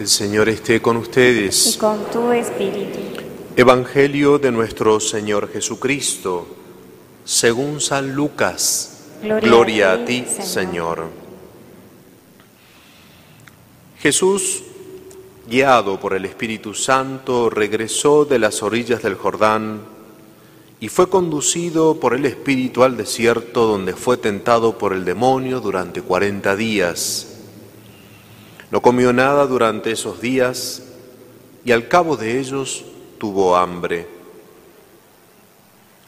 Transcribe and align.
El 0.00 0.08
Señor 0.08 0.48
esté 0.48 0.80
con 0.80 0.96
y 0.96 1.00
ustedes. 1.00 1.76
con 1.78 2.02
tu 2.10 2.32
espíritu. 2.32 3.00
Evangelio 3.54 4.38
de 4.38 4.50
nuestro 4.50 4.98
Señor 4.98 5.52
Jesucristo, 5.52 6.46
según 7.22 7.82
San 7.82 8.14
Lucas. 8.14 9.08
Gloria 9.22 9.92
a 9.92 10.04
ti, 10.06 10.24
Señor. 10.24 11.04
Jesús, 13.98 14.62
guiado 15.46 16.00
por 16.00 16.14
el 16.14 16.24
Espíritu 16.24 16.72
Santo, 16.72 17.50
regresó 17.50 18.24
de 18.24 18.38
las 18.38 18.62
orillas 18.62 19.02
del 19.02 19.16
Jordán 19.16 19.82
y 20.80 20.88
fue 20.88 21.10
conducido 21.10 22.00
por 22.00 22.14
el 22.14 22.24
Espíritu 22.24 22.84
al 22.84 22.96
desierto 22.96 23.66
donde 23.66 23.92
fue 23.92 24.16
tentado 24.16 24.78
por 24.78 24.94
el 24.94 25.04
demonio 25.04 25.60
durante 25.60 26.00
cuarenta 26.00 26.56
días. 26.56 27.29
No 28.70 28.80
comió 28.80 29.12
nada 29.12 29.46
durante 29.46 29.90
esos 29.90 30.20
días 30.20 30.82
y 31.64 31.72
al 31.72 31.88
cabo 31.88 32.16
de 32.16 32.38
ellos 32.38 32.84
tuvo 33.18 33.56
hambre. 33.56 34.06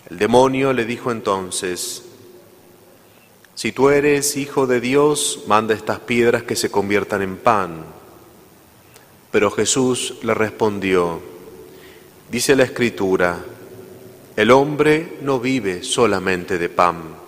El 0.08 0.18
demonio 0.18 0.72
le 0.72 0.84
dijo 0.84 1.10
entonces, 1.10 2.04
si 3.54 3.72
tú 3.72 3.90
eres 3.90 4.36
hijo 4.36 4.66
de 4.66 4.80
Dios, 4.80 5.44
manda 5.46 5.74
estas 5.74 6.00
piedras 6.00 6.42
que 6.44 6.56
se 6.56 6.70
conviertan 6.70 7.22
en 7.22 7.36
pan. 7.36 7.84
Pero 9.30 9.50
Jesús 9.50 10.16
le 10.22 10.34
respondió, 10.34 11.20
dice 12.30 12.56
la 12.56 12.64
Escritura, 12.64 13.38
el 14.36 14.50
hombre 14.50 15.18
no 15.20 15.40
vive 15.40 15.82
solamente 15.82 16.58
de 16.58 16.68
pan. 16.68 17.21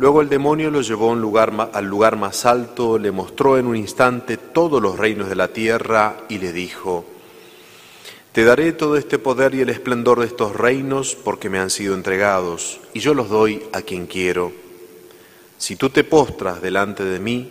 Luego 0.00 0.22
el 0.22 0.30
demonio 0.30 0.70
lo 0.70 0.80
llevó 0.80 1.14
lugar 1.14 1.70
al 1.74 1.84
lugar 1.84 2.16
más 2.16 2.46
alto, 2.46 2.98
le 2.98 3.12
mostró 3.12 3.58
en 3.58 3.66
un 3.66 3.76
instante 3.76 4.38
todos 4.38 4.80
los 4.80 4.98
reinos 4.98 5.28
de 5.28 5.34
la 5.34 5.48
tierra 5.48 6.22
y 6.30 6.38
le 6.38 6.54
dijo, 6.54 7.04
Te 8.32 8.42
daré 8.44 8.72
todo 8.72 8.96
este 8.96 9.18
poder 9.18 9.54
y 9.54 9.60
el 9.60 9.68
esplendor 9.68 10.20
de 10.20 10.24
estos 10.24 10.56
reinos 10.56 11.14
porque 11.22 11.50
me 11.50 11.58
han 11.58 11.68
sido 11.68 11.94
entregados, 11.94 12.80
y 12.94 13.00
yo 13.00 13.12
los 13.12 13.28
doy 13.28 13.62
a 13.74 13.82
quien 13.82 14.06
quiero. 14.06 14.52
Si 15.58 15.76
tú 15.76 15.90
te 15.90 16.02
postras 16.02 16.62
delante 16.62 17.04
de 17.04 17.20
mí, 17.20 17.50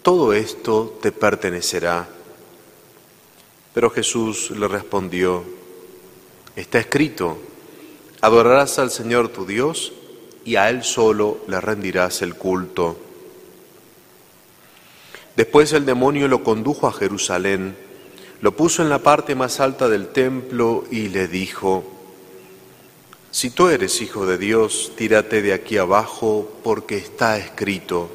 todo 0.00 0.32
esto 0.32 0.98
te 1.02 1.12
pertenecerá. 1.12 2.08
Pero 3.74 3.90
Jesús 3.90 4.52
le 4.52 4.68
respondió, 4.68 5.44
Está 6.56 6.78
escrito, 6.78 7.36
adorarás 8.22 8.78
al 8.78 8.90
Señor 8.90 9.28
tu 9.28 9.44
Dios 9.44 9.92
y 10.44 10.56
a 10.56 10.70
Él 10.70 10.84
solo 10.84 11.38
le 11.48 11.60
rendirás 11.60 12.22
el 12.22 12.34
culto. 12.34 12.98
Después 15.36 15.72
el 15.72 15.84
demonio 15.84 16.28
lo 16.28 16.44
condujo 16.44 16.86
a 16.86 16.92
Jerusalén, 16.92 17.76
lo 18.40 18.54
puso 18.54 18.82
en 18.82 18.88
la 18.88 19.00
parte 19.00 19.34
más 19.34 19.58
alta 19.58 19.88
del 19.88 20.08
templo 20.08 20.84
y 20.90 21.08
le 21.08 21.26
dijo, 21.26 21.84
Si 23.30 23.50
tú 23.50 23.68
eres 23.68 24.00
hijo 24.00 24.26
de 24.26 24.38
Dios, 24.38 24.92
tírate 24.96 25.42
de 25.42 25.52
aquí 25.52 25.78
abajo 25.78 26.52
porque 26.62 26.96
está 26.98 27.38
escrito. 27.38 28.10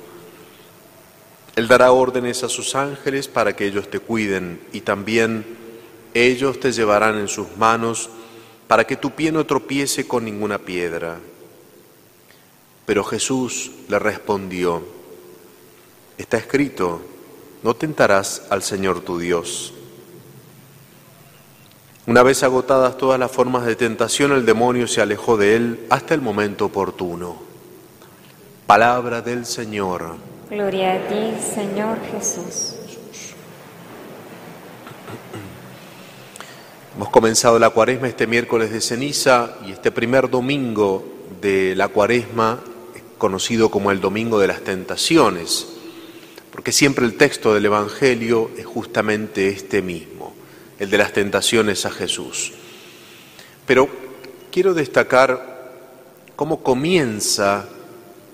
Él 1.56 1.68
dará 1.68 1.92
órdenes 1.92 2.44
a 2.44 2.50
sus 2.50 2.76
ángeles 2.76 3.28
para 3.28 3.54
que 3.56 3.66
ellos 3.66 3.90
te 3.90 4.00
cuiden 4.00 4.62
y 4.72 4.82
también 4.82 5.46
ellos 6.14 6.60
te 6.60 6.72
llevarán 6.72 7.18
en 7.18 7.28
sus 7.28 7.58
manos 7.58 8.10
para 8.68 8.86
que 8.86 8.96
tu 8.96 9.12
pie 9.12 9.32
no 9.32 9.46
tropiece 9.46 10.08
con 10.08 10.24
ninguna 10.24 10.60
piedra. 10.60 11.20
Pero 12.90 13.04
Jesús 13.04 13.70
le 13.88 14.00
respondió, 14.00 14.82
está 16.18 16.38
escrito, 16.38 17.00
no 17.62 17.76
tentarás 17.76 18.48
al 18.50 18.64
Señor 18.64 19.02
tu 19.02 19.20
Dios. 19.20 19.76
Una 22.08 22.24
vez 22.24 22.42
agotadas 22.42 22.98
todas 22.98 23.20
las 23.20 23.30
formas 23.32 23.68
de 23.68 23.76
tentación, 23.76 24.32
el 24.32 24.44
demonio 24.44 24.88
se 24.88 25.02
alejó 25.02 25.38
de 25.38 25.56
él 25.56 25.86
hasta 25.92 26.16
el 26.16 26.22
momento 26.22 26.66
oportuno. 26.66 27.36
Palabra 28.66 29.22
del 29.22 29.46
Señor. 29.46 30.16
Gloria 30.50 30.94
a 30.94 31.08
ti, 31.08 31.36
Señor 31.54 32.00
Jesús. 32.12 32.74
Hemos 36.96 37.10
comenzado 37.10 37.60
la 37.60 37.70
cuaresma 37.70 38.08
este 38.08 38.26
miércoles 38.26 38.72
de 38.72 38.82
ceniza 38.82 39.58
y 39.64 39.74
este 39.74 39.92
primer 39.92 40.28
domingo 40.28 41.06
de 41.40 41.76
la 41.76 41.88
cuaresma, 41.90 42.60
conocido 43.20 43.70
como 43.70 43.92
el 43.92 44.02
domingo 44.02 44.40
de 44.40 44.48
las 44.48 44.62
tentaciones, 44.62 45.68
porque 46.52 46.72
siempre 46.72 47.06
el 47.06 47.16
texto 47.16 47.54
del 47.54 47.66
Evangelio 47.66 48.50
es 48.58 48.66
justamente 48.66 49.50
este 49.50 49.84
mismo, 49.84 50.34
el 50.80 50.90
de 50.90 50.98
las 50.98 51.14
tentaciones 51.14 51.86
a 51.86 51.92
Jesús. 51.92 52.54
Pero 53.68 53.88
quiero 54.52 54.74
destacar 54.74 55.72
cómo 56.36 56.64
comienza 56.64 57.70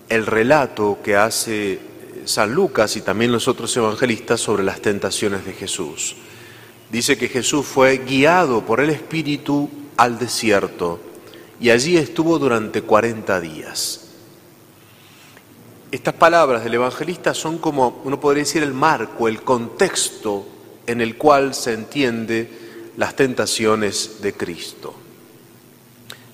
el 0.07 0.25
relato 0.25 0.99
que 1.03 1.17
hace 1.17 1.79
San 2.25 2.53
Lucas 2.53 2.95
y 2.95 3.01
también 3.01 3.31
los 3.31 3.47
otros 3.47 3.75
evangelistas 3.75 4.39
sobre 4.39 4.63
las 4.63 4.79
tentaciones 4.79 5.45
de 5.45 5.53
Jesús. 5.53 6.15
Dice 6.91 7.17
que 7.17 7.27
Jesús 7.27 7.65
fue 7.65 7.97
guiado 7.97 8.65
por 8.65 8.79
el 8.79 8.89
Espíritu 8.89 9.69
al 9.97 10.19
desierto 10.19 10.99
y 11.59 11.69
allí 11.69 11.97
estuvo 11.97 12.37
durante 12.39 12.81
40 12.81 13.41
días. 13.41 14.04
Estas 15.95 16.15
palabras 16.15 16.61
del 16.61 16.73
evangelista 16.73 17.33
son 17.33 17.57
como, 17.57 18.01
uno 18.03 18.19
podría 18.19 18.43
decir, 18.43 18.61
el 18.61 18.73
marco, 18.73 19.29
el 19.29 19.43
contexto 19.43 20.45
en 20.85 20.99
el 20.99 21.15
cual 21.15 21.53
se 21.53 21.71
entiende 21.71 22.49
las 22.97 23.15
tentaciones 23.15 24.21
de 24.21 24.33
Cristo. 24.33 24.93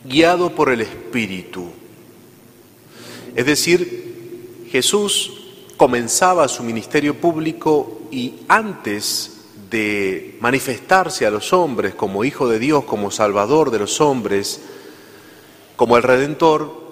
Guiado 0.04 0.56
por 0.56 0.72
el 0.72 0.82
Espíritu. 0.82 1.70
Es 3.36 3.46
decir, 3.46 4.66
Jesús 4.72 5.32
comenzaba 5.78 6.48
su 6.48 6.64
ministerio 6.64 7.22
público 7.22 8.02
y 8.10 8.38
antes 8.48 9.42
de 9.70 10.40
manifestarse 10.42 11.28
a 11.28 11.30
los 11.30 11.54
hombres 11.54 11.94
como 11.94 12.24
Hijo 12.24 12.50
de 12.50 12.58
Dios, 12.58 12.86
como 12.86 13.12
Salvador 13.12 13.70
de 13.70 13.78
los 13.78 14.02
hombres, 14.02 14.60
como 15.76 15.98
el 15.98 16.02
Redentor, 16.02 16.91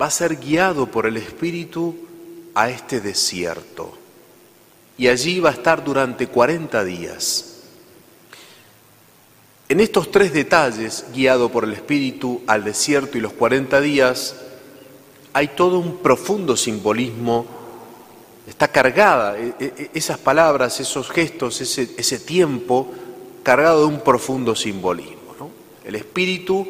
va 0.00 0.06
a 0.06 0.10
ser 0.10 0.36
guiado 0.36 0.86
por 0.86 1.06
el 1.06 1.16
Espíritu 1.16 1.94
a 2.54 2.70
este 2.70 3.00
desierto. 3.00 3.96
Y 4.96 5.08
allí 5.08 5.40
va 5.40 5.50
a 5.50 5.54
estar 5.54 5.82
durante 5.84 6.28
40 6.28 6.84
días. 6.84 7.50
En 9.68 9.80
estos 9.80 10.10
tres 10.10 10.32
detalles, 10.32 11.06
guiado 11.12 11.50
por 11.50 11.64
el 11.64 11.72
Espíritu 11.72 12.42
al 12.46 12.64
desierto 12.64 13.18
y 13.18 13.20
los 13.20 13.32
40 13.32 13.80
días, 13.80 14.36
hay 15.32 15.48
todo 15.48 15.78
un 15.78 15.98
profundo 15.98 16.56
simbolismo 16.56 17.64
Está 18.46 18.68
cargada 18.68 19.38
e- 19.38 19.54
e- 19.58 19.90
esas 19.94 20.18
palabras, 20.18 20.78
esos 20.78 21.08
gestos, 21.08 21.60
ese, 21.62 22.18
tiempo, 22.18 22.92
cargado 23.42 23.80
de 23.80 23.86
un 23.86 24.00
profundo 24.00 24.54
simbolismo. 24.54 25.14
El 25.84 25.94
espíritu 25.96 26.68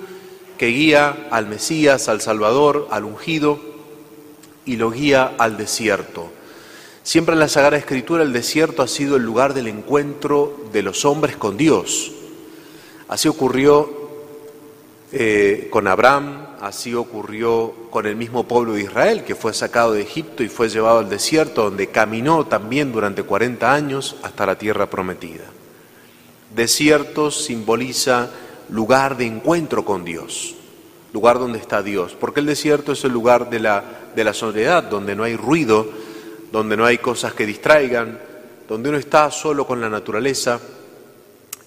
que 0.58 0.66
guía 0.66 1.28
al 1.30 1.46
Mesías, 1.46 2.08
al 2.08 2.20
Salvador, 2.20 2.88
al 2.90 3.04
ungido, 3.04 3.60
y 4.64 4.76
lo 4.76 4.90
guía 4.90 5.34
al 5.38 5.56
desierto. 5.56 6.30
Siempre 7.02 7.34
en 7.34 7.40
la 7.40 7.48
Sagrada 7.48 7.76
Escritura 7.76 8.22
el 8.22 8.32
desierto 8.32 8.82
ha 8.82 8.88
sido 8.88 9.16
el 9.16 9.24
lugar 9.24 9.52
del 9.52 9.68
encuentro 9.68 10.68
de 10.72 10.82
los 10.82 11.04
hombres 11.04 11.36
con 11.36 11.56
Dios. 11.56 12.12
Así 13.08 13.28
ocurrió 13.28 14.04
eh, 15.12 15.68
con 15.70 15.86
Abraham, 15.86 16.46
así 16.60 16.94
ocurrió 16.94 17.74
con 17.90 18.06
el 18.06 18.16
mismo 18.16 18.48
pueblo 18.48 18.72
de 18.72 18.82
Israel, 18.82 19.22
que 19.24 19.34
fue 19.34 19.52
sacado 19.52 19.92
de 19.92 20.00
Egipto 20.00 20.42
y 20.42 20.48
fue 20.48 20.70
llevado 20.70 21.00
al 21.00 21.10
desierto, 21.10 21.64
donde 21.64 21.88
caminó 21.88 22.46
también 22.46 22.90
durante 22.90 23.22
40 23.22 23.72
años 23.72 24.16
hasta 24.22 24.46
la 24.46 24.56
tierra 24.56 24.88
prometida. 24.88 25.44
Desierto 26.54 27.30
simboliza 27.30 28.30
lugar 28.70 29.16
de 29.16 29.26
encuentro 29.26 29.84
con 29.84 30.04
Dios, 30.04 30.54
lugar 31.12 31.38
donde 31.38 31.58
está 31.58 31.82
Dios, 31.82 32.16
porque 32.18 32.40
el 32.40 32.46
desierto 32.46 32.92
es 32.92 33.04
el 33.04 33.12
lugar 33.12 33.50
de 33.50 33.60
la, 33.60 33.84
de 34.14 34.24
la 34.24 34.34
soledad, 34.34 34.84
donde 34.84 35.14
no 35.14 35.24
hay 35.24 35.36
ruido, 35.36 35.86
donde 36.50 36.76
no 36.76 36.84
hay 36.84 36.98
cosas 36.98 37.34
que 37.34 37.46
distraigan, 37.46 38.18
donde 38.68 38.88
uno 38.88 38.98
está 38.98 39.30
solo 39.30 39.66
con 39.66 39.80
la 39.80 39.88
naturaleza, 39.88 40.60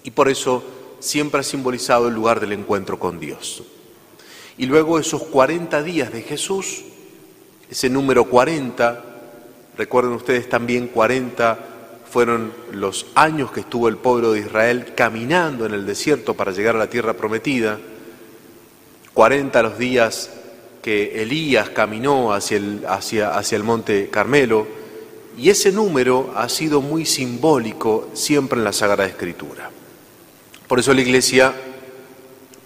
y 0.04 0.10
por 0.10 0.28
eso 0.28 0.62
siempre 1.00 1.40
ha 1.40 1.44
simbolizado 1.44 2.08
el 2.08 2.14
lugar 2.14 2.40
del 2.40 2.52
encuentro 2.52 2.98
con 2.98 3.20
Dios. 3.20 3.62
Y 4.56 4.66
luego 4.66 4.98
esos 4.98 5.22
40 5.22 5.82
días 5.82 6.12
de 6.12 6.22
Jesús, 6.22 6.82
ese 7.70 7.88
número 7.88 8.24
40, 8.24 9.04
recuerden 9.76 10.12
ustedes 10.12 10.48
también 10.48 10.88
40 10.88 11.77
fueron 12.10 12.52
los 12.72 13.06
años 13.14 13.52
que 13.52 13.60
estuvo 13.60 13.88
el 13.88 13.96
pueblo 13.96 14.32
de 14.32 14.40
Israel 14.40 14.92
caminando 14.94 15.66
en 15.66 15.74
el 15.74 15.86
desierto 15.86 16.34
para 16.34 16.52
llegar 16.52 16.76
a 16.76 16.78
la 16.78 16.90
tierra 16.90 17.14
prometida, 17.14 17.78
40 19.14 19.62
los 19.62 19.78
días 19.78 20.30
que 20.82 21.22
Elías 21.22 21.70
caminó 21.70 22.32
hacia 22.32 22.56
el, 22.56 22.84
hacia, 22.88 23.36
hacia 23.36 23.56
el 23.56 23.64
monte 23.64 24.08
Carmelo, 24.10 24.66
y 25.36 25.50
ese 25.50 25.70
número 25.70 26.32
ha 26.34 26.48
sido 26.48 26.80
muy 26.80 27.06
simbólico 27.06 28.08
siempre 28.14 28.58
en 28.58 28.64
la 28.64 28.72
Sagrada 28.72 29.06
Escritura. 29.06 29.70
Por 30.66 30.78
eso 30.78 30.92
la 30.92 31.00
Iglesia 31.00 31.54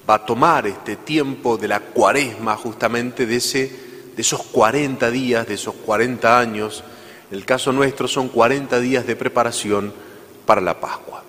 va 0.08 0.14
a 0.14 0.26
tomar 0.26 0.66
este 0.66 0.96
tiempo 0.96 1.56
de 1.56 1.68
la 1.68 1.80
cuaresma 1.80 2.56
justamente 2.56 3.26
de, 3.26 3.36
ese, 3.36 3.70
de 4.16 4.22
esos 4.22 4.42
40 4.44 5.10
días, 5.10 5.46
de 5.46 5.54
esos 5.54 5.74
40 5.74 6.38
años. 6.38 6.82
El 7.32 7.46
caso 7.46 7.72
nuestro 7.72 8.08
son 8.08 8.28
40 8.28 8.78
días 8.78 9.06
de 9.06 9.16
preparación 9.16 9.90
para 10.44 10.60
la 10.60 10.78
Pascua. 10.78 11.24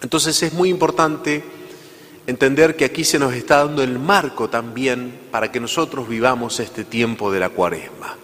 Entonces 0.00 0.42
es 0.42 0.54
muy 0.54 0.70
importante 0.70 1.44
entender 2.26 2.74
que 2.74 2.86
aquí 2.86 3.04
se 3.04 3.18
nos 3.18 3.34
está 3.34 3.58
dando 3.58 3.82
el 3.82 3.98
marco 3.98 4.48
también 4.48 5.12
para 5.30 5.52
que 5.52 5.60
nosotros 5.60 6.08
vivamos 6.08 6.58
este 6.58 6.84
tiempo 6.84 7.30
de 7.30 7.40
la 7.40 7.50
cuaresma. 7.50 8.16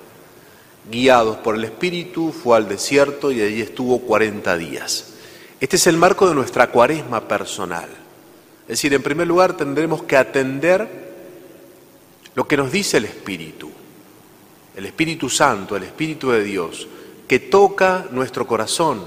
Guiados 0.90 1.36
por 1.36 1.54
el 1.54 1.64
Espíritu, 1.64 2.32
fue 2.32 2.56
al 2.56 2.66
desierto 2.66 3.30
y 3.30 3.42
allí 3.42 3.60
estuvo 3.60 4.00
40 4.00 4.56
días. 4.56 5.12
Este 5.60 5.76
es 5.76 5.86
el 5.86 5.98
marco 5.98 6.26
de 6.26 6.34
nuestra 6.34 6.70
cuaresma 6.70 7.28
personal. 7.28 7.90
Es 8.62 8.68
decir, 8.68 8.94
en 8.94 9.02
primer 9.02 9.26
lugar 9.26 9.54
tendremos 9.54 10.02
que 10.04 10.16
atender 10.16 10.88
lo 12.34 12.48
que 12.48 12.56
nos 12.56 12.72
dice 12.72 12.96
el 12.96 13.04
Espíritu, 13.04 13.70
el 14.78 14.86
Espíritu 14.86 15.28
Santo, 15.28 15.74
el 15.74 15.82
Espíritu 15.82 16.30
de 16.30 16.44
Dios, 16.44 16.86
que 17.26 17.40
toca 17.40 18.06
nuestro 18.12 18.46
corazón, 18.46 19.02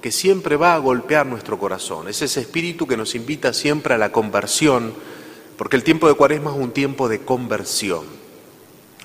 que 0.00 0.10
siempre 0.10 0.56
va 0.56 0.74
a 0.74 0.78
golpear 0.78 1.26
nuestro 1.26 1.60
corazón. 1.60 2.08
Es 2.08 2.22
ese 2.22 2.40
espíritu 2.40 2.88
que 2.88 2.96
nos 2.96 3.14
invita 3.14 3.52
siempre 3.52 3.94
a 3.94 3.98
la 3.98 4.10
conversión, 4.10 4.92
porque 5.56 5.76
el 5.76 5.84
tiempo 5.84 6.08
de 6.08 6.14
cuaresma 6.14 6.50
es 6.50 6.56
un 6.56 6.72
tiempo 6.72 7.08
de 7.08 7.20
conversión. 7.20 8.04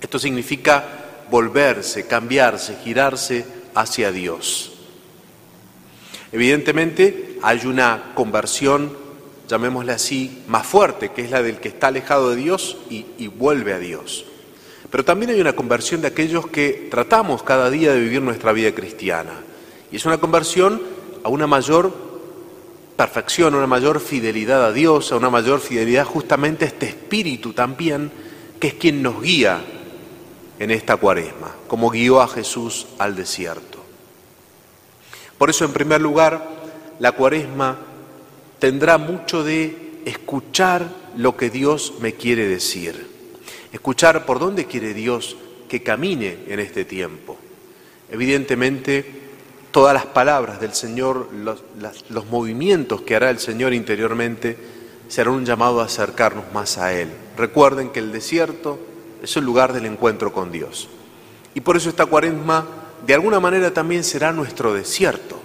Esto 0.01 0.17
significa 0.17 0.85
volverse, 1.29 2.07
cambiarse, 2.07 2.79
girarse 2.83 3.45
hacia 3.75 4.11
Dios. 4.11 4.71
Evidentemente 6.31 7.37
hay 7.43 7.67
una 7.67 8.13
conversión, 8.15 8.91
llamémosla 9.47 9.93
así, 9.93 10.41
más 10.47 10.65
fuerte, 10.65 11.09
que 11.11 11.21
es 11.21 11.29
la 11.29 11.43
del 11.43 11.59
que 11.59 11.67
está 11.67 11.89
alejado 11.89 12.31
de 12.31 12.37
Dios 12.37 12.77
y, 12.89 13.05
y 13.19 13.27
vuelve 13.27 13.73
a 13.73 13.77
Dios. 13.77 14.26
Pero 14.89 15.03
también 15.03 15.31
hay 15.31 15.41
una 15.41 15.53
conversión 15.53 16.01
de 16.01 16.07
aquellos 16.07 16.47
que 16.47 16.87
tratamos 16.89 17.43
cada 17.43 17.69
día 17.69 17.93
de 17.93 17.99
vivir 17.99 18.21
nuestra 18.21 18.53
vida 18.53 18.73
cristiana 18.73 19.41
y 19.91 19.97
es 19.97 20.05
una 20.05 20.17
conversión 20.17 20.81
a 21.23 21.29
una 21.29 21.47
mayor 21.47 21.93
perfección, 22.95 23.53
a 23.53 23.57
una 23.57 23.67
mayor 23.67 23.99
fidelidad 23.99 24.65
a 24.65 24.71
Dios, 24.71 25.11
a 25.11 25.17
una 25.17 25.29
mayor 25.29 25.59
fidelidad 25.59 26.05
justamente 26.05 26.65
a 26.65 26.67
este 26.67 26.87
espíritu 26.87 27.53
también, 27.53 28.11
que 28.59 28.67
es 28.69 28.73
quien 28.73 29.01
nos 29.01 29.21
guía 29.21 29.61
en 30.59 30.71
esta 30.71 30.97
cuaresma, 30.97 31.53
como 31.67 31.89
guió 31.89 32.21
a 32.21 32.27
Jesús 32.27 32.87
al 32.97 33.15
desierto. 33.15 33.77
Por 35.37 35.49
eso, 35.49 35.65
en 35.65 35.73
primer 35.73 36.01
lugar, 36.01 36.49
la 36.99 37.11
cuaresma 37.11 37.77
tendrá 38.59 38.97
mucho 38.97 39.43
de 39.43 40.01
escuchar 40.05 40.87
lo 41.15 41.37
que 41.37 41.49
Dios 41.49 41.93
me 41.99 42.13
quiere 42.13 42.47
decir, 42.47 43.07
escuchar 43.77 44.25
por 44.25 44.39
dónde 44.39 44.65
quiere 44.65 44.95
Dios 44.95 45.37
que 45.69 45.83
camine 45.83 46.39
en 46.47 46.59
este 46.59 46.83
tiempo. 46.83 47.37
Evidentemente, 48.09 49.05
todas 49.71 49.93
las 49.93 50.07
palabras 50.07 50.59
del 50.59 50.73
Señor, 50.73 51.29
los, 51.33 52.25
movimientos 52.25 53.01
que 53.01 53.15
hará 53.15 53.29
el 53.29 53.37
Señor 53.37 53.75
interiormente, 53.75 54.57
serán 55.07 55.35
un 55.35 55.45
llamado 55.45 55.79
a 55.79 55.85
acercarnos 55.85 56.45
más 56.53 56.79
a 56.79 56.91
Él. 56.91 57.09
Recuerden 57.37 57.89
que 57.89 57.99
el 57.99 58.11
desierto 58.11 58.79
es 59.21 59.37
el 59.37 59.45
lugar 59.45 59.73
del 59.73 59.85
encuentro 59.85 60.33
con 60.33 60.51
Dios. 60.51 60.89
Y 61.53 61.61
por 61.61 61.77
eso 61.77 61.89
esta 61.89 62.07
cuaresma 62.07 62.65
de 63.05 63.13
alguna 63.13 63.39
manera 63.39 63.71
también 63.71 64.03
será 64.03 64.31
nuestro 64.31 64.73
desierto, 64.73 65.39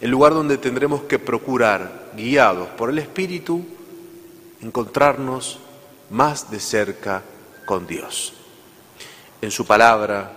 el 0.00 0.10
lugar 0.10 0.34
donde 0.34 0.58
tendremos 0.58 1.04
que 1.04 1.20
procurar, 1.20 2.10
guiados 2.16 2.68
por 2.70 2.90
el 2.90 2.98
Espíritu, 2.98 3.64
encontrarnos 4.60 5.60
más 6.10 6.50
de 6.50 6.60
cerca 6.60 7.22
con 7.64 7.86
Dios. 7.86 8.34
En 9.40 9.50
su 9.50 9.66
palabra, 9.66 10.32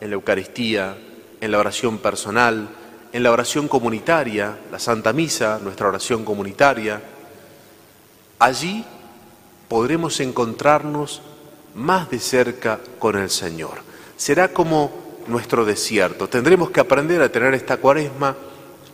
en 0.00 0.10
la 0.10 0.14
Eucaristía, 0.14 0.96
en 1.40 1.50
la 1.50 1.58
oración 1.58 1.98
personal, 1.98 2.68
en 3.12 3.22
la 3.22 3.30
oración 3.30 3.68
comunitaria, 3.68 4.58
la 4.70 4.78
Santa 4.78 5.12
Misa, 5.12 5.58
nuestra 5.62 5.88
oración 5.88 6.24
comunitaria. 6.24 7.00
Allí 8.38 8.84
podremos 9.68 10.20
encontrarnos 10.20 11.22
más 11.74 12.10
de 12.10 12.18
cerca 12.18 12.80
con 12.98 13.16
el 13.16 13.30
Señor. 13.30 13.78
Será 14.16 14.52
como 14.52 14.90
nuestro 15.26 15.64
desierto. 15.64 16.28
Tendremos 16.28 16.70
que 16.70 16.80
aprender 16.80 17.22
a 17.22 17.30
tener 17.30 17.54
esta 17.54 17.76
cuaresma 17.76 18.36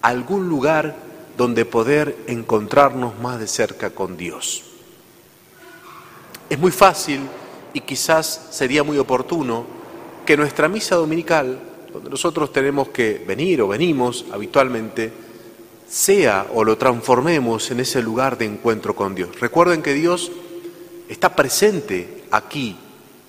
algún 0.03 0.49
lugar 0.49 0.97
donde 1.37 1.65
poder 1.65 2.17
encontrarnos 2.27 3.19
más 3.19 3.41
de 3.41 3.47
cerca 3.47 3.91
con 3.91 4.17
Dios. 4.17 4.70
Es 6.51 6.59
muy 6.59 6.73
fácil 6.73 7.21
y 7.73 7.81
quizás 7.81 8.49
sería 8.51 8.83
muy 8.83 8.99
oportuno 8.99 9.65
que 10.27 10.37
nuestra 10.37 10.69
misa 10.69 10.97
dominical 10.97 11.61
donde 11.93 12.11
nosotros 12.11 12.53
tenemos 12.53 12.89
que 12.89 13.25
venir 13.27 13.63
o 13.63 13.69
venimos 13.69 14.25
habitualmente, 14.33 15.13
sea 15.89 16.47
o 16.55 16.65
lo 16.65 16.77
transformemos 16.77 17.71
en 17.71 17.81
ese 17.81 18.03
lugar 18.03 18.37
de 18.37 18.47
encuentro 18.47 18.95
con 18.95 19.15
Dios. 19.15 19.39
Recuerden 19.41 19.81
que 19.83 19.95
Dios 19.95 20.31
está 21.09 21.35
presente 21.35 22.25
aquí 22.31 22.77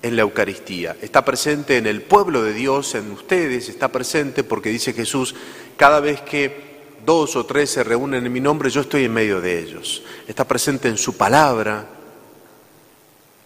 en 0.02 0.16
la 0.16 0.22
Eucaristía, 0.22 0.96
está 1.00 1.24
presente 1.24 1.76
en 1.76 1.86
el 1.86 2.02
pueblo 2.02 2.42
de 2.42 2.52
Dios, 2.52 2.94
en 2.96 3.10
ustedes, 3.12 3.68
está 3.68 3.88
presente 3.88 4.42
porque 4.42 4.70
dice 4.70 4.92
Jesús, 4.92 5.34
cada 5.76 6.00
vez 6.00 6.20
que 6.22 6.72
dos 7.06 7.36
o 7.36 7.46
tres 7.46 7.70
se 7.70 7.84
reúnen 7.84 8.26
en 8.26 8.32
mi 8.32 8.40
nombre, 8.40 8.70
yo 8.70 8.80
estoy 8.80 9.04
en 9.04 9.12
medio 9.12 9.40
de 9.40 9.60
ellos. 9.60 10.02
Está 10.26 10.44
presente 10.46 10.88
en 10.88 10.98
su 10.98 11.16
palabra, 11.16 11.86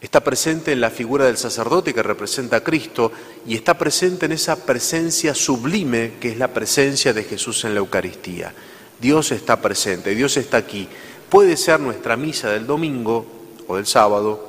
Está 0.06 0.22
presente 0.22 0.70
en 0.70 0.80
la 0.80 0.90
figura 0.90 1.24
del 1.24 1.36
sacerdote 1.36 1.92
que 1.92 2.00
representa 2.00 2.58
a 2.58 2.62
Cristo 2.62 3.10
y 3.44 3.56
está 3.56 3.76
presente 3.76 4.26
en 4.26 4.32
esa 4.32 4.64
presencia 4.64 5.34
sublime 5.34 6.12
que 6.20 6.30
es 6.30 6.38
la 6.38 6.54
presencia 6.54 7.12
de 7.12 7.24
Jesús 7.24 7.64
en 7.64 7.74
la 7.74 7.80
Eucaristía. 7.80 8.54
Dios 9.00 9.32
está 9.32 9.60
presente, 9.60 10.14
Dios 10.14 10.36
está 10.36 10.58
aquí. 10.58 10.86
Puede 11.28 11.56
ser 11.56 11.80
nuestra 11.80 12.16
misa 12.16 12.50
del 12.50 12.68
domingo 12.68 13.26
o 13.66 13.74
del 13.74 13.86
sábado 13.86 14.48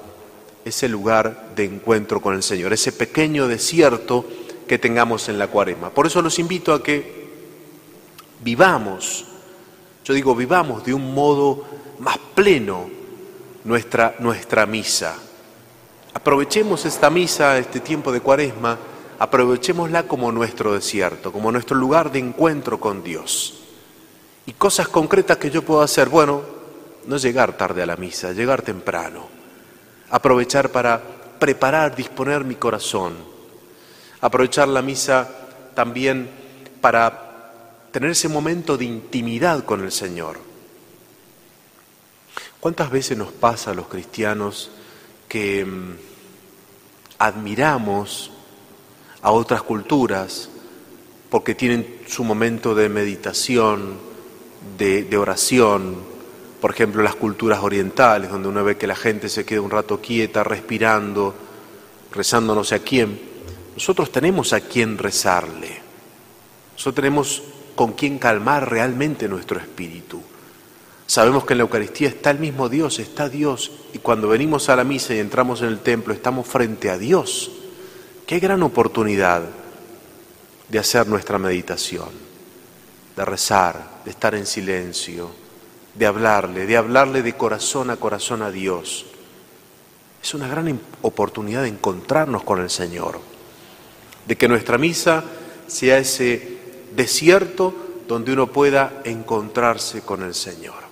ese 0.64 0.88
lugar 0.88 1.56
de 1.56 1.66
encuentro 1.66 2.22
con 2.22 2.36
el 2.36 2.44
Señor, 2.44 2.72
ese 2.72 2.92
pequeño 2.92 3.48
desierto 3.48 4.28
que 4.68 4.78
tengamos 4.78 5.28
en 5.28 5.40
la 5.40 5.48
cuaresma. 5.48 5.90
Por 5.90 6.06
eso 6.06 6.22
los 6.22 6.38
invito 6.38 6.72
a 6.72 6.84
que 6.84 7.30
vivamos, 8.44 9.26
yo 10.06 10.14
digo 10.14 10.36
vivamos 10.36 10.86
de 10.86 10.94
un 10.94 11.16
modo 11.16 11.66
más 11.98 12.20
pleno 12.36 12.88
nuestra, 13.64 14.18
nuestra 14.20 14.68
misa 14.68 15.24
Aprovechemos 16.18 16.84
esta 16.86 17.12
misa, 17.12 17.60
este 17.60 17.80
tiempo 17.80 18.12
de 18.12 18.22
cuaresma, 18.22 18.76
aprovechémosla 19.20 20.08
como 20.08 20.32
nuestro 20.32 20.74
desierto, 20.74 21.32
como 21.32 21.52
nuestro 21.52 21.78
lugar 21.78 22.12
de 22.12 22.18
encuentro 22.18 22.80
con 22.80 23.04
Dios. 23.04 23.60
Y 24.48 24.54
cosas 24.54 24.88
concretas 24.88 25.38
que 25.38 25.52
yo 25.52 25.62
puedo 25.62 25.82
hacer, 25.82 26.10
bueno, 26.10 26.42
no 27.06 27.18
llegar 27.18 27.56
tarde 27.56 27.84
a 27.84 27.86
la 27.86 27.98
misa, 27.98 28.32
llegar 28.32 28.64
temprano. 28.64 29.28
Aprovechar 30.10 30.72
para 30.72 31.00
preparar, 31.38 31.96
disponer 31.96 32.44
mi 32.44 32.56
corazón. 32.56 33.14
Aprovechar 34.20 34.70
la 34.70 34.82
misa 34.82 35.30
también 35.76 36.32
para 36.82 37.52
tener 37.92 38.10
ese 38.10 38.28
momento 38.28 38.76
de 38.76 38.86
intimidad 38.86 39.64
con 39.66 39.84
el 39.84 39.92
Señor. 39.92 40.40
¿Cuántas 42.60 42.90
veces 42.90 43.16
nos 43.16 43.32
pasa 43.32 43.70
a 43.70 43.76
los 43.76 43.88
cristianos 43.88 44.72
que 45.28 45.66
mm, 45.66 45.96
admiramos 47.20 48.32
a 49.22 49.32
otras 49.32 49.64
culturas 49.64 50.50
porque 51.30 51.56
tienen 51.56 52.02
su 52.08 52.24
momento 52.24 52.74
de 52.74 52.90
meditación, 52.90 53.98
de, 54.78 55.18
oración, 55.18 55.98
por 56.62 56.72
ejemplo 56.72 57.04
las 57.04 57.16
culturas 57.16 57.60
orientales, 57.62 58.32
donde 58.32 58.48
uno 58.48 58.64
ve 58.64 58.78
que 58.78 58.88
la 58.88 58.96
gente 58.96 59.30
se 59.30 59.46
queda 59.46 59.62
un 59.62 59.72
rato 59.72 60.00
quieta, 60.00 60.44
respirando, 60.44 61.36
rezando 62.12 62.56
no 62.56 62.64
sé 62.64 62.76
a 62.76 62.80
quién. 62.80 63.20
Nosotros 63.74 64.12
tenemos 64.12 64.54
a 64.54 64.62
quién 64.62 64.98
rezarle, 64.98 65.82
nosotros 66.74 66.96
tenemos 66.96 67.44
con 67.76 67.94
quién 67.94 68.18
calmar 68.18 68.70
realmente 68.70 69.28
nuestro 69.28 69.60
espíritu. 69.60 70.22
Sabemos 71.08 71.46
que 71.46 71.54
en 71.54 71.60
la 71.60 71.64
Eucaristía 71.64 72.10
está 72.10 72.32
el 72.32 72.40
mismo 72.40 72.68
Dios, 72.68 73.00
está 73.00 73.30
Dios, 73.30 73.72
y 73.94 74.00
cuando 74.00 74.28
venimos 74.28 74.68
a 74.68 74.76
la 74.76 74.84
misa 74.84 75.16
y 75.16 75.20
entramos 75.20 75.62
en 75.62 75.70
el 75.70 75.80
templo 75.80 76.14
estamos 76.14 76.46
frente 76.46 76.90
a 76.90 76.98
Dios. 76.98 77.50
Qué 78.26 78.40
gran 78.40 78.62
oportunidad 78.62 79.44
de 80.68 80.80
hacer 80.80 81.08
nuestra 81.08 81.40
meditación, 81.40 82.10
de 83.16 83.24
rezar, 83.24 84.02
de 84.04 84.12
estar 84.12 84.36
en 84.36 84.46
silencio, 84.46 85.32
de 85.96 86.06
hablarle, 86.06 86.66
de 86.66 86.76
hablarle 86.76 87.22
de 87.22 87.38
corazón 87.38 87.90
a 87.90 87.96
corazón 87.96 88.42
a 88.42 88.52
Dios. 88.52 89.06
Es 90.22 90.34
una 90.34 90.50
gran 90.50 90.78
oportunidad 91.04 91.62
de 91.62 91.70
encontrarnos 91.70 92.44
con 92.44 92.60
el 92.60 92.70
Señor, 92.70 93.22
de 94.28 94.36
que 94.36 94.50
nuestra 94.50 94.78
misa 94.78 95.24
sea 95.68 96.00
ese 96.00 96.58
desierto 96.94 97.74
donde 98.10 98.34
uno 98.34 98.48
pueda 98.48 99.02
encontrarse 99.06 100.02
con 100.02 100.22
el 100.22 100.34
Señor. 100.34 100.87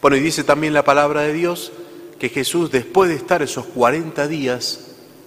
Bueno, 0.00 0.16
y 0.16 0.20
dice 0.20 0.44
también 0.44 0.72
la 0.72 0.84
palabra 0.84 1.22
de 1.22 1.32
Dios 1.32 1.72
que 2.18 2.28
Jesús, 2.30 2.70
después 2.70 3.10
de 3.10 3.16
estar 3.16 3.42
esos 3.42 3.66
40 3.66 4.28
días, 4.28 4.80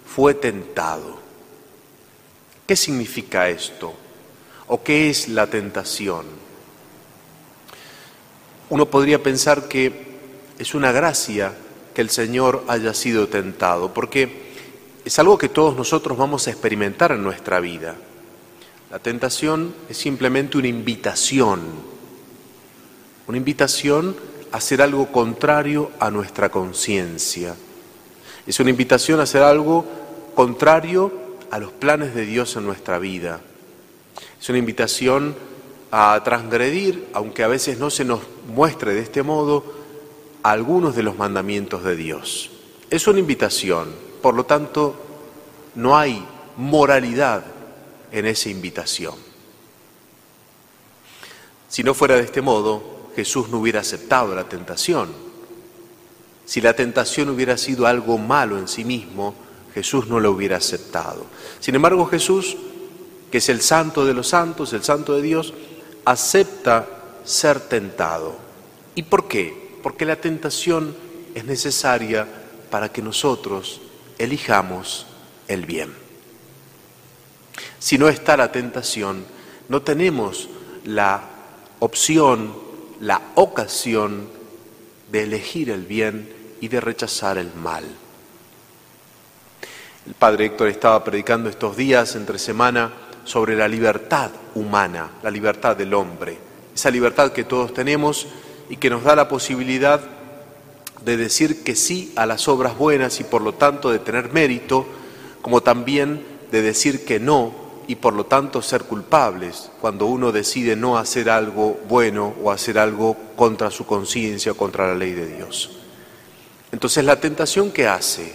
fue 0.06 0.34
tentado. 0.34 1.20
¿Qué 2.66 2.76
significa 2.76 3.50
esto? 3.50 3.94
¿O 4.68 4.82
qué 4.82 5.10
es 5.10 5.28
la 5.28 5.48
tentación? 5.48 6.26
Uno 8.70 8.86
podría 8.88 9.22
pensar 9.22 9.68
que 9.68 10.14
es 10.58 10.74
una 10.74 10.92
gracia 10.92 11.54
que 11.94 12.02
el 12.02 12.10
Señor 12.10 12.64
haya 12.68 12.94
sido 12.94 13.28
tentado, 13.28 13.94
porque 13.94 14.54
es 15.06 15.20
algo 15.20 15.38
que 15.38 15.50
todos 15.50 15.76
nosotros 15.76 16.18
vamos 16.18 16.48
a 16.48 16.52
experimentar 16.52 17.12
en 17.12 17.24
nuestra 17.24 17.60
vida. 17.60 17.96
La 18.90 19.00
tentación 19.00 19.76
es 19.90 19.98
simplemente 19.98 20.58
una 20.58 20.68
invitación, 20.68 21.62
una 23.28 23.38
invitación 23.38 24.16
hacer 24.54 24.84
algo 24.84 25.12
contrario 25.12 25.90
a 26.00 26.12
nuestra 26.12 26.50
conciencia. 26.50 27.56
Es 28.46 28.60
una 28.60 28.70
invitación 28.70 29.20
a 29.20 29.24
hacer 29.24 29.42
algo 29.42 29.84
contrario 30.36 31.12
a 31.50 31.58
los 31.58 31.72
planes 31.72 32.14
de 32.14 32.24
Dios 32.24 32.56
en 32.56 32.66
nuestra 32.66 33.00
vida. 33.00 33.42
Es 34.40 34.50
una 34.50 34.60
invitación 34.60 35.36
a 35.92 36.22
transgredir, 36.24 37.08
aunque 37.14 37.44
a 37.44 37.48
veces 37.48 37.80
no 37.80 37.90
se 37.90 38.06
nos 38.06 38.22
muestre 38.48 38.94
de 38.94 39.02
este 39.02 39.24
modo, 39.24 39.64
algunos 40.44 40.96
de 40.96 41.02
los 41.02 41.18
mandamientos 41.18 41.84
de 41.84 41.96
Dios. 41.96 42.52
Es 42.92 43.08
una 43.08 43.20
invitación, 43.20 43.92
por 44.22 44.36
lo 44.36 44.46
tanto, 44.46 44.96
no 45.74 45.98
hay 45.98 46.24
moralidad 46.58 47.44
en 48.12 48.28
esa 48.28 48.50
invitación. 48.50 49.16
Si 51.70 51.84
no 51.84 51.96
fuera 51.96 52.16
de 52.16 52.22
este 52.22 52.44
modo, 52.44 52.93
Jesús 53.16 53.50
no 53.50 53.60
hubiera 53.60 53.82
aceptado 53.82 54.36
la 54.36 54.50
tentación. 54.50 55.10
Si 56.46 56.62
la 56.62 56.76
tentación 56.76 57.30
hubiera 57.30 57.58
sido 57.58 57.88
algo 57.88 58.18
malo 58.18 58.58
en 58.58 58.68
sí 58.68 58.84
mismo, 58.84 59.36
Jesús 59.74 60.08
no 60.08 60.20
lo 60.20 60.32
hubiera 60.32 60.58
aceptado. 60.58 61.26
Sin 61.60 61.76
embargo, 61.76 62.06
Jesús, 62.06 62.58
que 63.32 63.40
es 63.40 63.50
el 63.50 63.62
santo 63.62 64.06
de 64.06 64.14
los 64.14 64.28
santos, 64.28 64.74
el 64.74 64.84
santo 64.84 65.14
de 65.14 65.22
Dios, 65.22 65.54
acepta 66.06 66.88
ser 67.24 67.60
tentado. 67.60 68.36
¿Y 68.96 69.04
por 69.04 69.28
qué? 69.28 69.78
Porque 69.82 70.06
la 70.06 70.18
tentación 70.18 70.96
es 71.34 71.46
necesaria 71.46 72.28
para 72.70 72.90
que 72.90 73.02
nosotros 73.02 73.82
elijamos 74.18 75.08
el 75.48 75.66
bien. 75.66 75.94
Si 77.80 77.98
no 77.98 78.08
está 78.08 78.38
la 78.38 78.52
tentación, 78.52 79.26
no 79.70 79.82
tenemos 79.82 80.50
la 80.86 81.24
opción, 81.80 82.54
la 83.04 83.22
ocasión 83.36 84.30
de 85.12 85.24
elegir 85.24 85.70
el 85.70 85.86
bien 85.86 86.34
y 86.62 86.70
de 86.70 86.80
rechazar 86.80 87.38
el 87.38 87.54
mal. 87.54 87.84
El 90.08 90.14
padre 90.14 90.46
Héctor 90.46 90.70
estaba 90.70 91.04
predicando 91.04 91.50
estos 91.50 91.76
días 91.76 92.16
entre 92.16 92.40
semana 92.40 92.94
sobre 93.26 93.58
la 93.58 93.68
libertad 93.68 94.32
humana, 94.56 95.10
la 95.22 95.30
libertad 95.32 95.76
del 95.76 95.94
hombre, 95.94 96.38
esa 96.74 96.90
libertad 96.90 97.34
que 97.34 97.44
todos 97.44 97.74
tenemos 97.74 98.28
y 98.70 98.78
que 98.78 98.90
nos 98.90 99.04
da 99.04 99.18
la 99.18 99.28
posibilidad 99.28 100.00
de 101.04 101.18
decir 101.18 101.62
que 101.66 101.76
sí 101.76 102.14
a 102.16 102.26
las 102.26 102.48
obras 102.48 102.78
buenas 102.78 103.20
y 103.20 103.26
por 103.26 103.42
lo 103.42 103.54
tanto 103.54 103.92
de 103.92 104.00
tener 104.00 104.32
mérito, 104.32 104.86
como 105.42 105.62
también 105.62 106.26
de 106.52 106.62
decir 106.62 107.04
que 107.04 107.20
no 107.20 107.54
y 107.88 107.96
por 107.96 108.14
lo 108.14 108.26
tanto 108.26 108.62
ser 108.62 108.84
culpables 108.84 109.70
cuando 109.82 110.06
uno 110.06 110.32
decide 110.32 110.76
no 110.76 110.98
hacer 110.98 111.30
algo 111.30 111.80
bueno 111.88 112.34
o 112.42 112.52
hacer 112.52 112.78
algo 112.78 113.18
contra 113.36 113.70
su 113.72 113.86
conciencia 113.86 114.54
o 114.54 114.58
contra 114.58 114.88
la 114.88 114.96
ley 114.96 115.12
de 115.12 115.36
Dios. 115.36 115.80
Entonces 116.72 117.04
la 117.04 117.20
tentación 117.20 117.72
que 117.72 117.88
hace 117.88 118.34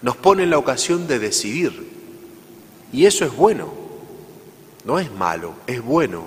nos 0.00 0.16
pone 0.16 0.44
en 0.44 0.50
la 0.50 0.58
ocasión 0.58 1.06
de 1.06 1.18
decidir 1.18 1.90
y 2.92 3.06
eso 3.06 3.24
es 3.24 3.34
bueno, 3.34 3.72
no 4.84 4.98
es 4.98 5.10
malo, 5.10 5.54
es 5.66 5.82
bueno. 5.82 6.24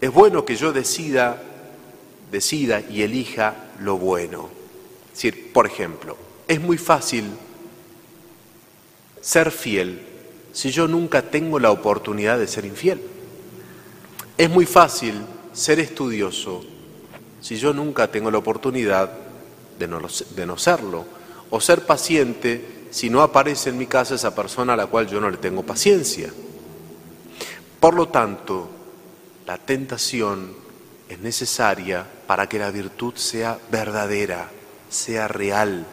Es 0.00 0.10
bueno 0.10 0.46
que 0.46 0.56
yo 0.56 0.72
decida, 0.72 1.42
decida 2.32 2.80
y 2.80 3.02
elija 3.02 3.54
lo 3.80 3.98
bueno. 3.98 4.48
Decir, 5.12 5.52
por 5.52 5.66
ejemplo, 5.66 6.16
es 6.48 6.60
muy 6.60 6.78
fácil 6.78 7.24
ser 9.20 9.50
fiel 9.50 10.06
si 10.52 10.70
yo 10.70 10.88
nunca 10.88 11.22
tengo 11.22 11.58
la 11.58 11.70
oportunidad 11.70 12.38
de 12.38 12.46
ser 12.46 12.64
infiel? 12.64 13.00
Es 14.36 14.50
muy 14.50 14.66
fácil 14.66 15.14
ser 15.52 15.80
estudioso 15.80 16.64
si 17.40 17.56
yo 17.56 17.72
nunca 17.72 18.08
tengo 18.08 18.30
la 18.30 18.38
oportunidad 18.38 19.10
de 19.78 19.88
no, 19.88 20.00
de 20.36 20.46
no 20.46 20.58
serlo. 20.58 21.04
O 21.50 21.60
ser 21.60 21.84
paciente 21.84 22.86
si 22.90 23.10
no 23.10 23.22
aparece 23.22 23.70
en 23.70 23.78
mi 23.78 23.86
casa 23.86 24.14
esa 24.14 24.34
persona 24.34 24.74
a 24.74 24.76
la 24.76 24.86
cual 24.86 25.06
yo 25.06 25.20
no 25.20 25.30
le 25.30 25.38
tengo 25.38 25.62
paciencia. 25.62 26.30
Por 27.80 27.94
lo 27.94 28.08
tanto, 28.08 28.68
la 29.46 29.58
tentación 29.58 30.52
es 31.08 31.18
necesaria 31.18 32.06
para 32.26 32.48
que 32.48 32.58
la 32.58 32.70
virtud 32.70 33.14
sea 33.16 33.58
verdadera, 33.70 34.48
sea 34.88 35.26
real, 35.26 35.86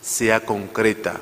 sea 0.00 0.46
concreta. 0.46 1.20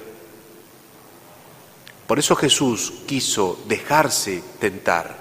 Por 2.07 2.19
eso 2.19 2.37
Jesús 2.37 2.93
quiso 3.07 3.59
dejarse 3.67 4.43
tentar, 4.59 5.17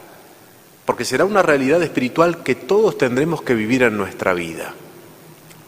porque 0.85 1.05
será 1.05 1.23
una 1.25 1.41
realidad 1.41 1.81
espiritual 1.81 2.43
que 2.43 2.55
todos 2.55 2.97
tendremos 2.97 3.41
que 3.41 3.53
vivir 3.53 3.83
en 3.83 3.97
nuestra 3.97 4.33
vida. 4.33 4.73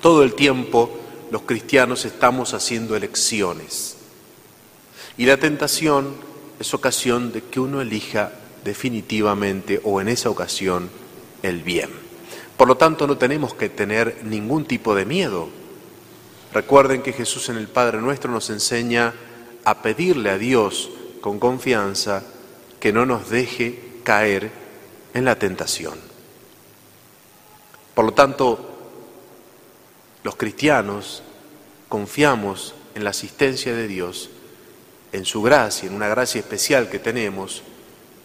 Todo 0.01 0.23
el 0.23 0.33
tiempo 0.33 0.99
los 1.31 1.43
cristianos 1.43 2.05
estamos 2.05 2.53
haciendo 2.53 2.95
elecciones. 2.95 3.97
Y 5.17 5.25
la 5.25 5.37
tentación 5.37 6.13
es 6.59 6.73
ocasión 6.73 7.31
de 7.31 7.41
que 7.43 7.59
uno 7.59 7.81
elija 7.81 8.33
definitivamente 8.63 9.79
o 9.83 10.01
en 10.01 10.09
esa 10.09 10.29
ocasión 10.29 10.89
el 11.43 11.63
bien. 11.63 11.89
Por 12.57 12.67
lo 12.67 12.75
tanto, 12.77 13.07
no 13.07 13.17
tenemos 13.17 13.53
que 13.53 13.69
tener 13.69 14.21
ningún 14.23 14.65
tipo 14.65 14.95
de 14.95 15.05
miedo. 15.05 15.49
Recuerden 16.53 17.01
que 17.01 17.13
Jesús 17.13 17.49
en 17.49 17.57
el 17.57 17.67
Padre 17.67 18.01
Nuestro 18.01 18.31
nos 18.31 18.49
enseña 18.49 19.13
a 19.63 19.81
pedirle 19.81 20.29
a 20.29 20.37
Dios 20.37 20.89
con 21.25 21.39
confianza 21.39 22.21
que 22.79 22.93
no 22.93 23.03
nos 23.03 23.31
deje 23.31 23.79
caer 24.03 24.51
en 25.15 25.25
la 25.25 25.39
tentación. 25.39 25.95
Por 27.95 28.05
lo 28.05 28.13
tanto, 28.13 28.59
los 30.21 30.35
cristianos 30.35 31.23
confiamos 31.89 32.75
en 32.93 33.03
la 33.03 33.09
asistencia 33.09 33.73
de 33.73 33.87
Dios, 33.87 34.29
en 35.13 35.25
su 35.25 35.41
gracia, 35.41 35.89
en 35.89 35.95
una 35.95 36.09
gracia 36.09 36.41
especial 36.41 36.91
que 36.91 36.99
tenemos, 36.99 37.63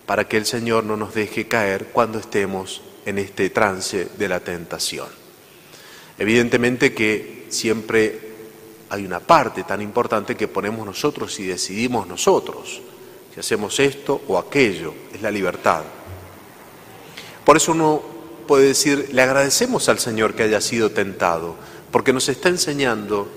para 0.05 0.29
que 0.29 0.37
el 0.37 0.45
Señor 0.45 0.85
no 0.85 0.99
nos 0.99 1.15
deje 1.15 1.49
caer 1.49 1.87
cuando 1.87 2.19
estemos 2.19 2.83
en 3.07 3.17
este 3.17 3.49
trance 3.49 4.09
de 4.19 4.29
la 4.29 4.41
tentación. 4.41 5.09
Evidentemente 6.19 6.93
que 6.93 7.47
siempre 7.49 8.30
hay 8.91 9.07
una 9.07 9.21
parte 9.21 9.65
tan 9.65 9.81
importante 9.81 10.37
que 10.37 10.49
ponemos 10.49 10.85
nosotros 10.85 11.39
y 11.41 11.47
decidimos 11.47 12.07
nosotros 12.07 12.83
si 13.33 13.39
hacemos 13.39 13.79
esto 13.79 14.21
o 14.27 14.39
aquello, 14.39 14.93
es 15.15 15.23
la 15.23 15.31
libertad. 15.31 15.83
Por 17.45 17.57
eso 17.57 17.73
uno 17.73 18.03
puede 18.47 18.67
decir, 18.69 19.11
le 19.13 19.23
agradecemos 19.23 19.89
al 19.89 20.01
Señor 20.01 20.35
que 20.35 20.43
haya 20.43 20.61
sido 20.61 20.91
tentado, 20.91 21.55
porque 21.93 22.13
nos 22.13 22.29
está 22.29 22.49
enseñando 22.49 23.29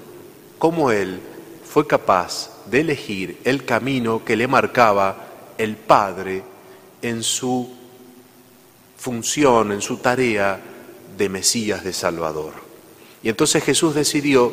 cómo 0.57 0.91
Él 0.91 1.19
fue 1.63 1.85
capaz 1.85 2.49
de 2.65 2.81
elegir 2.81 3.39
el 3.43 3.65
camino 3.65 4.25
que 4.25 4.35
le 4.35 4.47
marcaba 4.47 5.27
el 5.57 5.75
Padre 5.75 6.43
en 7.01 7.21
su 7.21 7.69
función, 8.97 9.71
en 9.71 9.81
su 9.81 9.97
tarea 9.97 10.59
de 11.15 11.29
Mesías 11.29 11.83
de 11.83 11.93
Salvador. 11.93 12.53
Y 13.21 13.29
entonces 13.29 13.63
Jesús 13.63 13.93
decidió 13.93 14.51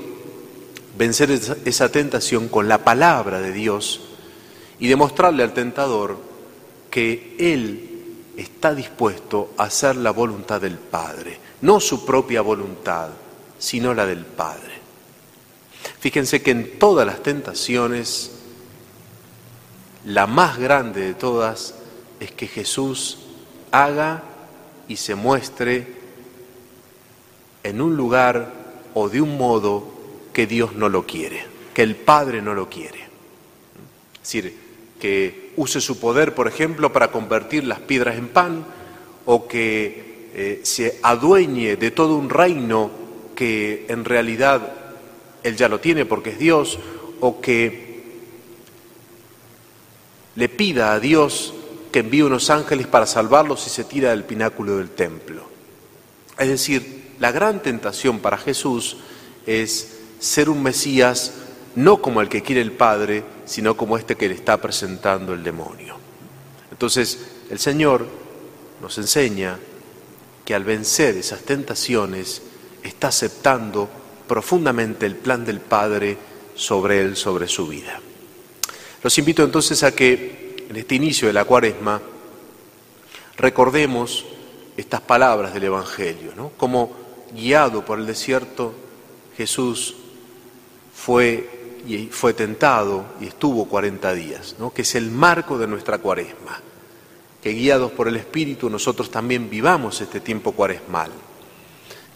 vencer 1.01 1.31
esa 1.65 1.91
tentación 1.91 2.49
con 2.49 2.69
la 2.69 2.85
palabra 2.85 3.41
de 3.41 3.53
Dios 3.53 4.03
y 4.79 4.87
demostrarle 4.87 5.43
al 5.43 5.55
tentador 5.55 6.19
que 6.91 7.37
Él 7.39 8.35
está 8.37 8.75
dispuesto 8.75 9.55
a 9.57 9.63
hacer 9.63 9.97
la 9.97 10.11
voluntad 10.11 10.61
del 10.61 10.77
Padre, 10.77 11.39
no 11.63 11.81
su 11.81 12.05
propia 12.05 12.43
voluntad, 12.43 13.09
sino 13.59 13.95
la 13.95 14.05
del 14.05 14.27
Padre. 14.27 14.75
Fíjense 16.01 16.43
que 16.43 16.51
en 16.51 16.79
todas 16.79 17.07
las 17.07 17.23
tentaciones, 17.23 18.33
la 20.05 20.27
más 20.27 20.59
grande 20.59 21.01
de 21.01 21.15
todas 21.15 21.77
es 22.21 22.31
que 22.31 22.47
Jesús 22.47 23.21
haga 23.71 24.23
y 24.87 24.97
se 24.97 25.15
muestre 25.15 25.95
en 27.63 27.81
un 27.81 27.97
lugar 27.97 28.53
o 28.93 29.09
de 29.09 29.23
un 29.23 29.39
modo 29.39 30.00
que 30.33 30.47
Dios 30.47 30.75
no 30.75 30.89
lo 30.89 31.07
quiere, 31.07 31.45
que 31.75 31.83
el 31.83 31.97
Padre 31.97 32.43
no 32.43 32.55
lo 32.55 32.69
quiere. 32.69 33.01
Es 34.15 34.21
decir, 34.21 34.55
que 35.01 35.53
use 35.57 35.81
su 35.81 35.99
poder, 35.99 36.35
por 36.35 36.47
ejemplo, 36.47 36.93
para 36.93 37.11
convertir 37.11 37.65
las 37.65 37.81
piedras 37.81 38.17
en 38.17 38.29
pan, 38.29 38.65
o 39.27 39.47
que 39.49 40.31
eh, 40.35 40.61
se 40.63 40.99
adueñe 41.03 41.77
de 41.77 41.91
todo 41.91 42.17
un 42.17 42.31
reino 42.31 42.91
que 43.35 43.87
en 43.89 44.05
realidad 44.05 44.73
Él 45.43 45.57
ya 45.57 45.69
lo 45.69 45.81
tiene 45.81 46.05
porque 46.05 46.31
es 46.31 46.39
Dios, 46.39 46.79
o 47.21 47.41
que 47.41 47.91
le 50.37 50.49
pida 50.49 50.93
a 50.93 51.01
Dios 51.01 51.55
que 51.91 52.01
envíe 52.01 52.23
unos 52.23 52.51
ángeles 52.51 52.87
para 52.87 53.07
salvarlos 53.07 53.67
y 53.67 53.71
se 53.71 53.85
tira 53.85 54.11
del 54.11 54.25
pináculo 54.25 54.77
del 54.77 54.91
templo. 54.91 55.43
Es 56.39 56.49
decir, 56.49 57.15
la 57.19 57.33
gran 57.33 57.63
tentación 57.63 58.21
para 58.21 58.39
Jesús 58.39 58.97
es 59.47 60.00
ser 60.21 60.49
un 60.49 60.63
Mesías 60.63 61.33
no 61.75 62.01
como 62.01 62.21
el 62.21 62.29
que 62.29 62.43
quiere 62.43 62.61
el 62.61 62.73
Padre, 62.73 63.25
sino 63.47 63.77
como 63.77 63.97
este 63.97 64.17
que 64.17 64.29
le 64.29 64.35
está 64.35 64.59
presentando 64.59 65.33
el 65.33 65.43
demonio. 65.43 65.97
Entonces, 66.71 67.19
el 67.51 67.59
Señor 67.59 68.07
nos 68.81 68.97
enseña 68.99 69.59
que 70.45 70.55
al 70.55 70.65
vencer 70.65 71.17
esas 71.17 71.41
tentaciones 71.41 72.43
está 72.83 73.09
aceptando 73.09 73.89
profundamente 74.27 75.07
el 75.07 75.17
plan 75.17 75.45
del 75.45 75.61
Padre 75.61 76.17
sobre 76.55 77.01
él, 77.01 77.17
sobre 77.17 77.49
su 77.49 77.67
vida. 77.67 78.01
Los 79.03 79.17
invito 79.19 79.43
entonces 79.43 79.83
a 79.83 79.95
que 79.95 80.67
en 80.69 80.77
este 80.77 80.95
inicio 80.95 81.29
de 81.29 81.35
la 81.35 81.45
cuaresma 81.45 82.01
recordemos 83.37 84.25
estas 84.77 85.01
palabras 85.01 85.55
del 85.55 85.65
Evangelio, 85.65 86.33
¿no? 86.37 86.51
Como 86.57 86.93
guiado 87.35 87.85
por 87.85 87.99
el 87.99 88.07
desierto, 88.07 88.75
Jesús 89.37 89.97
fue 91.01 91.49
y 91.87 92.09
fue 92.09 92.35
tentado 92.35 93.05
y 93.21 93.27
estuvo 93.27 93.65
40 93.67 94.13
días, 94.13 94.57
¿no? 94.59 94.71
que 94.73 94.83
es 94.83 94.95
el 94.95 95.11
marco 95.11 95.57
de 95.57 95.67
nuestra 95.67 95.99
cuaresma. 95.99 96.61
Que 97.43 97.53
guiados 97.53 97.91
por 97.93 98.07
el 98.07 98.17
Espíritu 98.17 98.69
nosotros 98.69 99.11
también 99.11 99.49
vivamos 99.49 100.01
este 100.03 100.21
tiempo 100.21 100.53
cuaresmal. 100.53 101.11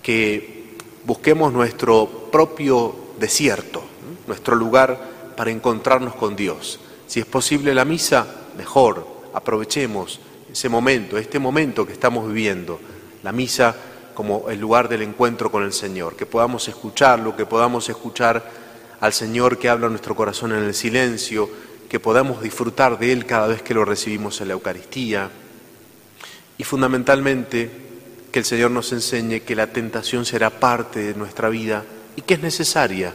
Que 0.03 0.75
busquemos 1.05 1.51
nuestro 1.51 2.29
propio 2.31 2.95
desierto, 3.19 3.83
nuestro 4.27 4.55
lugar 4.55 5.33
para 5.35 5.51
encontrarnos 5.51 6.15
con 6.15 6.37
Dios. 6.37 6.79
Si 7.07 7.21
es 7.21 7.27
posible 7.27 7.75
la 7.75 7.87
misa, 7.87 8.27
mejor, 8.59 9.07
aprovechemos 9.33 10.21
ese 10.53 10.69
momento, 10.69 11.17
este 11.17 11.39
momento 11.39 11.87
que 11.87 11.95
estamos 11.95 12.29
viviendo, 12.29 12.79
la 13.23 13.33
misa 13.33 13.75
como 14.15 14.51
el 14.51 14.61
lugar 14.61 14.91
del 14.91 15.03
encuentro 15.03 15.51
con 15.51 15.65
el 15.65 15.73
Señor, 15.73 16.17
que 16.17 16.27
podamos 16.27 16.69
escucharlo, 16.69 17.35
que 17.35 17.47
podamos 17.47 17.89
escuchar 17.89 18.64
al 19.05 19.13
Señor 19.13 19.59
que 19.59 19.69
habla 19.69 19.91
nuestro 19.91 20.17
corazón 20.17 20.53
en 20.53 20.65
el 20.65 20.73
silencio, 20.73 21.51
que 21.91 22.01
podamos 22.01 22.43
disfrutar 22.43 22.99
de 22.99 23.13
Él 23.13 23.27
cada 23.27 23.49
vez 23.49 23.61
que 23.61 23.75
lo 23.75 23.85
recibimos 23.85 24.41
en 24.41 24.49
la 24.49 24.55
Eucaristía 24.55 25.31
y 26.57 26.65
fundamentalmente 26.65 27.71
que 28.33 28.39
el 28.39 28.47
Señor 28.47 28.71
nos 28.71 28.93
enseñe 28.93 29.41
que 29.41 29.57
la 29.57 29.67
tentación 29.67 30.25
será 30.25 30.49
parte 30.49 31.01
de 31.01 31.15
nuestra 31.15 31.51
vida 31.51 31.85
y 32.17 32.23
que 32.23 32.33
es 32.33 32.41
necesaria 32.41 33.13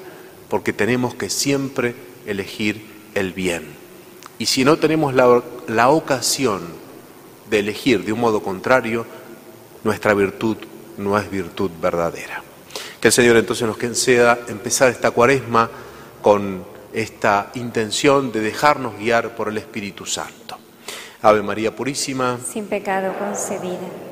porque 0.48 0.74
tenemos 0.74 1.15
que 1.15 1.31
siempre 1.31 1.96
elegir 2.27 2.86
el 3.15 3.34
bien. 3.34 3.63
Y 4.38 4.46
si 4.46 4.63
no 4.63 4.77
tenemos 4.77 5.15
la, 5.15 5.41
la 5.65 5.89
ocasión 5.89 6.62
de 7.50 7.60
elegir 7.62 8.05
de 8.05 8.13
un 8.13 8.19
modo 8.19 8.43
contrario, 8.43 9.08
nuestra 9.84 10.13
virtud 10.13 10.58
no 11.00 11.17
es 11.17 11.31
virtud 11.31 11.72
verdadera. 11.81 12.43
Que 13.01 13.08
el 13.08 13.13
Señor 13.13 13.38
entonces 13.38 13.65
nos 13.65 13.77
conceda 13.77 14.39
empezar 14.48 14.89
esta 14.89 15.12
cuaresma 15.12 15.70
con 16.22 16.65
esta 16.94 17.51
intención 17.56 18.32
de 18.32 18.41
dejarnos 18.41 18.98
guiar 18.98 19.36
por 19.36 19.48
el 19.48 19.58
Espíritu 19.58 20.06
Santo. 20.06 20.58
Ave 21.22 21.41
María 21.41 21.75
Purísima. 21.75 22.39
Sin 22.46 22.65
pecado 22.65 23.13
concebida. 23.18 24.09